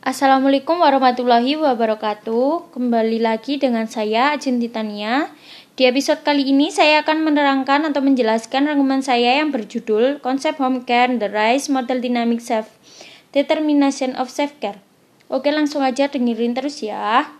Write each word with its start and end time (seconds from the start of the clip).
Assalamualaikum 0.00 0.80
warahmatullahi 0.80 1.60
wabarakatuh. 1.60 2.72
Kembali 2.72 3.20
lagi 3.20 3.60
dengan 3.60 3.84
saya 3.84 4.32
Ajin 4.32 4.56
Titania. 4.56 5.28
Di 5.76 5.84
episode 5.92 6.24
kali 6.24 6.48
ini 6.48 6.72
saya 6.72 7.04
akan 7.04 7.20
menerangkan 7.20 7.84
atau 7.84 8.00
menjelaskan 8.00 8.64
rangkuman 8.64 9.04
saya 9.04 9.44
yang 9.44 9.52
berjudul 9.52 10.24
Konsep 10.24 10.56
Home 10.56 10.88
Care 10.88 11.12
The 11.20 11.28
Rise 11.28 11.68
Model 11.68 12.00
Dynamic 12.00 12.40
Self 12.40 12.72
Determination 13.36 14.16
of 14.16 14.32
Self 14.32 14.56
Care. 14.56 14.80
Oke, 15.28 15.52
langsung 15.52 15.84
aja 15.84 16.08
dengerin 16.08 16.56
terus 16.56 16.80
ya. 16.80 17.36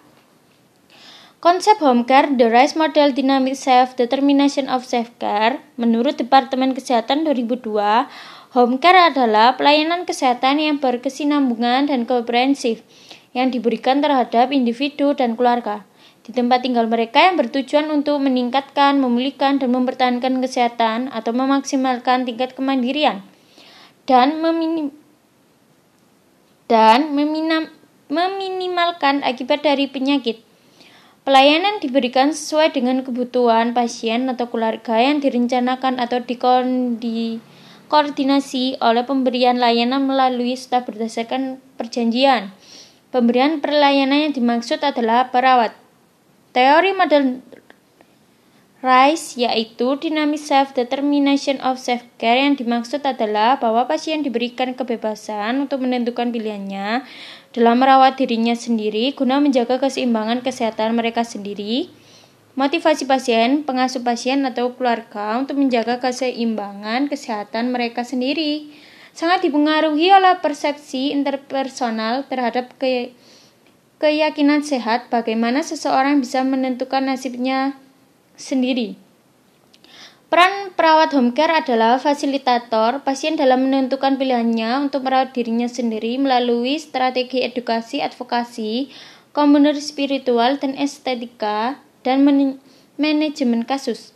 Konsep 1.40 1.80
home 1.80 2.04
care, 2.04 2.28
the 2.36 2.52
rise 2.52 2.76
model 2.76 3.16
dynamic 3.16 3.56
self 3.56 3.96
determination 3.96 4.68
of 4.68 4.84
self 4.84 5.08
care, 5.16 5.64
menurut 5.80 6.20
Departemen 6.20 6.76
Kesehatan 6.76 7.24
2002, 7.24 7.80
Home 8.50 8.82
care 8.82 9.14
adalah 9.14 9.54
pelayanan 9.54 10.02
kesehatan 10.10 10.58
yang 10.58 10.82
berkesinambungan 10.82 11.86
dan 11.86 12.02
komprehensif 12.02 12.82
yang 13.30 13.54
diberikan 13.54 14.02
terhadap 14.02 14.50
individu 14.50 15.14
dan 15.14 15.38
keluarga 15.38 15.86
di 16.26 16.34
tempat 16.34 16.66
tinggal 16.66 16.90
mereka 16.90 17.30
yang 17.30 17.38
bertujuan 17.38 17.86
untuk 17.94 18.18
meningkatkan, 18.18 18.98
memulihkan, 18.98 19.62
dan 19.62 19.70
mempertahankan 19.70 20.42
kesehatan 20.42 21.14
atau 21.14 21.30
memaksimalkan 21.30 22.26
tingkat 22.26 22.58
kemandirian 22.58 23.22
dan 24.10 24.42
meminim 24.42 24.90
dan 26.66 27.14
meminam, 27.14 27.70
meminimalkan 28.10 29.22
akibat 29.22 29.62
dari 29.62 29.86
penyakit. 29.86 30.42
Pelayanan 31.22 31.78
diberikan 31.78 32.34
sesuai 32.34 32.74
dengan 32.74 33.06
kebutuhan 33.06 33.78
pasien 33.78 34.26
atau 34.26 34.50
keluarga 34.50 34.98
yang 34.98 35.22
direncanakan 35.22 36.02
atau 36.02 36.18
dikondi 36.18 37.38
koordinasi 37.90 38.78
oleh 38.78 39.02
pemberian 39.02 39.58
layanan 39.58 40.06
melalui 40.06 40.54
staf 40.54 40.86
berdasarkan 40.86 41.58
perjanjian. 41.74 42.54
Pemberian 43.10 43.58
pelayanan 43.58 44.30
yang 44.30 44.34
dimaksud 44.34 44.78
adalah 44.86 45.34
perawat. 45.34 45.74
Teori 46.54 46.94
model 46.94 47.42
RISE 48.80 49.44
yaitu 49.44 49.92
Dynamic 50.00 50.40
Self-Determination 50.40 51.60
of 51.60 51.76
Self-Care 51.76 52.48
yang 52.48 52.56
dimaksud 52.56 53.04
adalah 53.04 53.60
bahwa 53.60 53.84
pasien 53.84 54.24
diberikan 54.24 54.72
kebebasan 54.72 55.68
untuk 55.68 55.84
menentukan 55.84 56.32
pilihannya 56.32 57.04
dalam 57.52 57.76
merawat 57.76 58.16
dirinya 58.16 58.56
sendiri 58.56 59.12
guna 59.12 59.36
menjaga 59.36 59.76
keseimbangan 59.76 60.40
kesehatan 60.40 60.96
mereka 60.96 61.28
sendiri 61.28 61.92
Motivasi 62.58 63.06
pasien, 63.06 63.62
pengasuh 63.62 64.02
pasien 64.02 64.42
atau 64.42 64.74
keluarga 64.74 65.38
untuk 65.38 65.54
menjaga 65.54 66.02
keseimbangan 66.02 67.06
kesehatan 67.06 67.70
mereka 67.70 68.02
sendiri 68.02 68.74
sangat 69.14 69.46
dipengaruhi 69.46 70.10
oleh 70.10 70.38
persepsi 70.42 71.14
interpersonal 71.14 72.26
terhadap 72.26 72.74
ke 72.78 73.14
keyakinan 74.02 74.66
sehat 74.66 75.12
bagaimana 75.12 75.62
seseorang 75.62 76.18
bisa 76.18 76.42
menentukan 76.42 77.04
nasibnya 77.04 77.76
sendiri. 78.34 78.96
Peran 80.30 80.70
perawat 80.78 81.10
home 81.10 81.34
care 81.34 81.50
adalah 81.50 81.98
fasilitator 81.98 83.02
pasien 83.02 83.34
dalam 83.34 83.66
menentukan 83.66 84.14
pilihannya 84.14 84.86
untuk 84.88 85.02
merawat 85.02 85.34
dirinya 85.34 85.66
sendiri 85.66 86.22
melalui 86.22 86.78
strategi 86.78 87.42
edukasi, 87.42 87.98
advokasi, 87.98 88.94
komunitas 89.34 89.90
spiritual, 89.90 90.54
dan 90.62 90.78
estetika 90.78 91.82
dan 92.06 92.24
manajemen 92.96 93.62
kasus. 93.64 94.12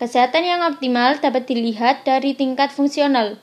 Kesehatan 0.00 0.48
yang 0.48 0.64
optimal 0.64 1.20
dapat 1.20 1.44
dilihat 1.44 2.08
dari 2.08 2.32
tingkat 2.32 2.72
fungsional. 2.72 3.36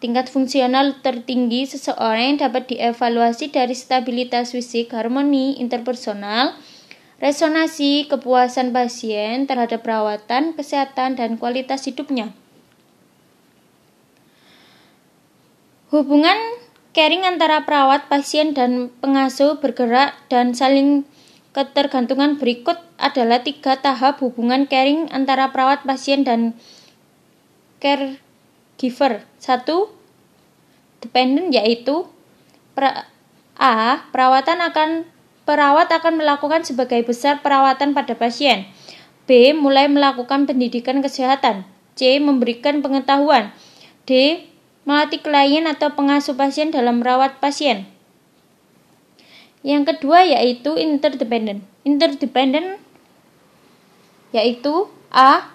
Tingkat 0.00 0.32
fungsional 0.32 0.96
tertinggi 1.04 1.68
seseorang 1.68 2.40
dapat 2.40 2.72
dievaluasi 2.72 3.52
dari 3.52 3.76
stabilitas 3.76 4.56
fisik, 4.56 4.96
harmoni 4.96 5.60
interpersonal, 5.60 6.56
resonansi 7.20 8.08
kepuasan 8.08 8.72
pasien 8.72 9.44
terhadap 9.44 9.84
perawatan, 9.84 10.56
kesehatan, 10.56 11.20
dan 11.20 11.36
kualitas 11.36 11.84
hidupnya. 11.84 12.32
Hubungan 15.92 16.40
caring 16.96 17.28
antara 17.28 17.68
perawat, 17.68 18.08
pasien, 18.08 18.56
dan 18.56 18.88
pengasuh 19.04 19.60
bergerak 19.60 20.16
dan 20.32 20.56
saling 20.56 21.04
Ketergantungan 21.50 22.38
berikut 22.38 22.78
adalah 22.94 23.42
tiga 23.42 23.74
tahap 23.74 24.22
hubungan 24.22 24.70
caring 24.70 25.10
antara 25.10 25.50
perawat 25.50 25.82
pasien 25.82 26.22
dan 26.22 26.54
caregiver. 27.82 29.26
Satu, 29.42 29.90
dependent 31.02 31.50
yaitu 31.50 32.06
A. 33.58 34.00
Perawatan 34.14 34.62
akan 34.62 34.88
perawat 35.42 35.90
akan 35.90 36.22
melakukan 36.22 36.62
sebagai 36.62 37.02
besar 37.02 37.42
perawatan 37.42 37.98
pada 37.98 38.14
pasien. 38.14 38.70
B. 39.26 39.50
Mulai 39.50 39.90
melakukan 39.90 40.46
pendidikan 40.46 41.02
kesehatan. 41.02 41.66
C. 41.98 42.22
Memberikan 42.22 42.78
pengetahuan. 42.78 43.50
D. 44.06 44.46
Melatih 44.86 45.20
klien 45.20 45.66
atau 45.66 45.92
pengasuh 45.98 46.38
pasien 46.38 46.70
dalam 46.70 47.02
merawat 47.02 47.42
pasien. 47.42 47.90
Yang 49.60 49.96
kedua 49.96 50.24
yaitu 50.24 50.76
interdependent. 50.76 51.64
Interdependent 51.84 52.80
yaitu 54.32 54.88
A. 55.12 55.52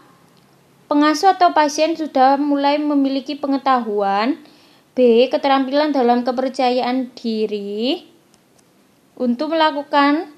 Pengasuh 0.85 1.33
atau 1.33 1.49
pasien 1.49 1.97
sudah 1.97 2.37
mulai 2.37 2.77
memiliki 2.77 3.33
pengetahuan 3.33 4.37
B. 4.93 5.25
Keterampilan 5.33 5.89
dalam 5.89 6.21
kepercayaan 6.21 7.09
diri 7.17 8.05
untuk 9.17 9.57
melakukan 9.57 10.29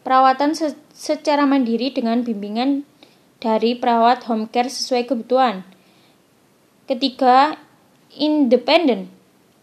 perawatan 0.00 0.56
secara 0.96 1.44
mandiri 1.44 1.92
dengan 1.92 2.24
bimbingan 2.24 2.88
dari 3.40 3.76
perawat 3.76 4.24
home 4.24 4.48
care 4.48 4.72
sesuai 4.72 5.04
kebutuhan. 5.04 5.68
Ketiga, 6.88 7.60
independent. 8.16 9.12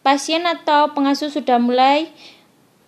Pasien 0.06 0.48
atau 0.48 0.96
pengasuh 0.96 1.28
sudah 1.28 1.60
mulai 1.60 2.08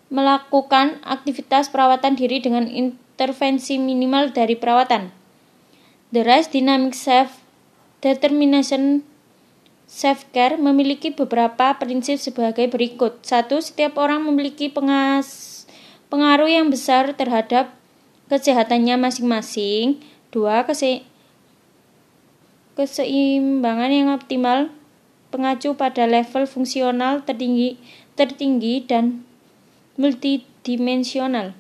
melakukan 0.10 0.98
aktivitas 1.06 1.70
perawatan 1.70 2.18
diri 2.18 2.42
dengan 2.42 2.66
intervensi 2.66 3.78
minimal 3.78 4.34
dari 4.34 4.58
perawatan. 4.58 5.14
The 6.10 6.26
Rise 6.26 6.50
Dynamic 6.50 6.98
Self 6.98 7.46
Determination 8.02 9.06
Self 9.86 10.26
Care 10.34 10.58
memiliki 10.58 11.14
beberapa 11.14 11.78
prinsip 11.78 12.18
sebagai 12.18 12.70
berikut. 12.70 13.22
Satu, 13.26 13.62
setiap 13.62 13.98
orang 14.02 14.26
memiliki 14.26 14.70
pengaruh 14.74 16.50
yang 16.50 16.70
besar 16.70 17.14
terhadap 17.14 17.74
kesehatannya 18.30 18.98
masing-masing. 19.02 20.02
Dua, 20.30 20.66
kese, 20.66 21.06
keseimbangan 22.78 23.90
yang 23.90 24.10
optimal 24.14 24.70
pengacu 25.34 25.74
pada 25.74 26.06
level 26.06 26.46
fungsional 26.46 27.26
tertinggi, 27.26 27.78
tertinggi 28.14 28.86
dan 28.86 29.26
multidimensional. 30.00 31.52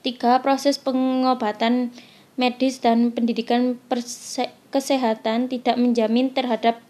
Tiga, 0.00 0.40
proses 0.40 0.80
pengobatan 0.80 1.92
medis 2.40 2.80
dan 2.80 3.12
pendidikan 3.12 3.76
kesehatan 4.72 5.52
tidak 5.52 5.76
menjamin 5.76 6.32
terhadap 6.32 6.80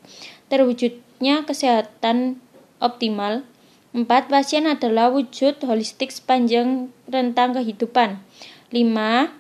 terwujudnya 0.46 1.42
kesehatan 1.42 2.38
optimal. 2.78 3.42
Empat, 3.92 4.30
pasien 4.30 4.64
adalah 4.64 5.12
wujud 5.12 5.60
holistik 5.66 6.14
sepanjang 6.14 6.88
rentang 7.10 7.52
kehidupan. 7.52 8.22
Lima, 8.72 9.36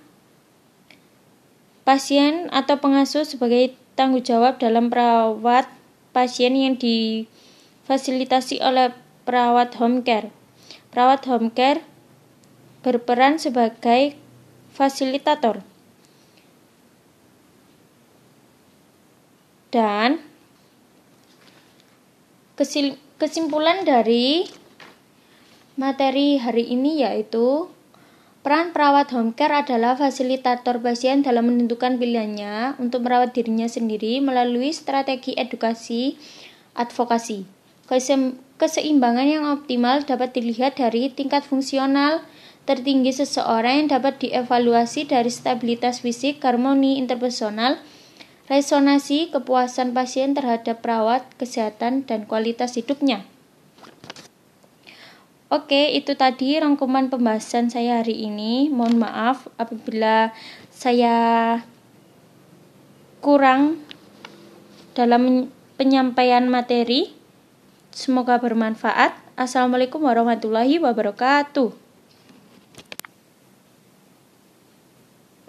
pasien 1.88 2.52
atau 2.52 2.76
pengasuh 2.76 3.24
sebagai 3.24 3.72
tanggung 3.96 4.20
jawab 4.20 4.60
dalam 4.60 4.92
perawat 4.92 5.70
pasien 6.12 6.52
yang 6.52 6.76
difasilitasi 6.76 8.60
oleh 8.60 8.92
perawat 9.24 9.72
home 9.80 10.04
care. 10.04 10.41
Perawat 10.92 11.24
home 11.24 11.48
care 11.48 11.80
berperan 12.84 13.40
sebagai 13.40 14.12
fasilitator. 14.76 15.64
Dan 19.72 20.20
kesimpulan 23.16 23.88
dari 23.88 24.44
materi 25.80 26.36
hari 26.36 26.76
ini 26.76 27.00
yaitu 27.00 27.72
Peran 28.42 28.74
perawat 28.74 29.06
home 29.14 29.38
care 29.38 29.54
adalah 29.54 29.94
fasilitator 29.94 30.82
pasien 30.82 31.22
dalam 31.22 31.46
menentukan 31.46 31.94
pilihannya 31.94 32.74
untuk 32.82 33.06
merawat 33.06 33.38
dirinya 33.38 33.70
sendiri 33.70 34.18
melalui 34.18 34.74
strategi 34.74 35.38
edukasi 35.38 36.18
advokasi 36.74 37.46
keseimbangan 38.62 39.26
yang 39.26 39.44
optimal 39.50 40.06
dapat 40.06 40.38
dilihat 40.38 40.78
dari 40.78 41.10
tingkat 41.10 41.42
fungsional 41.42 42.22
tertinggi 42.62 43.10
seseorang 43.10 43.82
yang 43.82 43.88
dapat 43.98 44.22
dievaluasi 44.22 45.10
dari 45.10 45.34
stabilitas 45.34 45.98
fisik, 45.98 46.38
harmoni 46.46 46.94
interpersonal, 47.02 47.82
resonansi, 48.46 49.34
kepuasan 49.34 49.90
pasien 49.90 50.38
terhadap 50.38 50.78
perawat, 50.78 51.26
kesehatan, 51.42 52.06
dan 52.06 52.22
kualitas 52.30 52.78
hidupnya. 52.78 53.26
Oke, 55.52 55.92
itu 55.92 56.16
tadi 56.16 56.56
rangkuman 56.56 57.12
pembahasan 57.12 57.68
saya 57.68 58.00
hari 58.00 58.24
ini. 58.24 58.72
Mohon 58.72 59.04
maaf 59.04 59.50
apabila 59.60 60.32
saya 60.72 61.16
kurang 63.20 63.82
dalam 64.96 65.52
penyampaian 65.76 66.48
materi. 66.48 67.21
Semoga 67.92 68.40
bermanfaat. 68.40 69.12
Assalamualaikum 69.36 70.00
warahmatullahi 70.08 70.80
wabarakatuh. 70.80 71.81